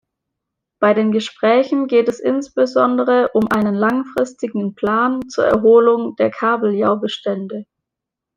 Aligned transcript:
Bei 0.79 0.95
den 0.95 1.11
Gesprächen 1.11 1.85
geht 1.85 2.09
es 2.09 2.19
insbesondere 2.19 3.29
um 3.35 3.51
einen 3.51 3.75
langfristigen 3.75 4.73
Plan 4.73 5.29
zur 5.29 5.45
Erholung 5.45 6.15
der 6.15 6.31
Kabeljaubestände. 6.31 7.67